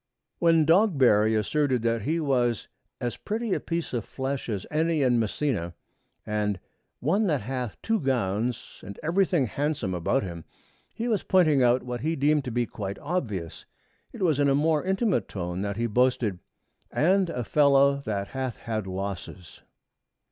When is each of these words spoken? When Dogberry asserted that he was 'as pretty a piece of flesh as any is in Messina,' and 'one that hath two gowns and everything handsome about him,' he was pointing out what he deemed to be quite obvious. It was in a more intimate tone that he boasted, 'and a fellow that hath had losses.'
When 0.39 0.65
Dogberry 0.65 1.35
asserted 1.35 1.83
that 1.83 2.01
he 2.01 2.19
was 2.19 2.67
'as 2.99 3.17
pretty 3.17 3.53
a 3.53 3.59
piece 3.59 3.93
of 3.93 4.03
flesh 4.03 4.49
as 4.49 4.65
any 4.71 5.03
is 5.03 5.05
in 5.07 5.19
Messina,' 5.19 5.75
and 6.25 6.59
'one 7.01 7.27
that 7.27 7.41
hath 7.41 7.79
two 7.83 7.99
gowns 7.99 8.81
and 8.83 8.99
everything 9.03 9.45
handsome 9.45 9.93
about 9.93 10.23
him,' 10.23 10.43
he 10.95 11.07
was 11.07 11.21
pointing 11.21 11.61
out 11.61 11.83
what 11.83 12.01
he 12.01 12.15
deemed 12.15 12.45
to 12.45 12.51
be 12.51 12.65
quite 12.65 12.97
obvious. 12.97 13.67
It 14.11 14.23
was 14.23 14.39
in 14.39 14.49
a 14.49 14.55
more 14.55 14.83
intimate 14.83 15.27
tone 15.27 15.61
that 15.61 15.77
he 15.77 15.85
boasted, 15.85 16.39
'and 16.91 17.29
a 17.29 17.43
fellow 17.43 17.97
that 17.97 18.29
hath 18.29 18.57
had 18.57 18.87
losses.' 18.87 19.61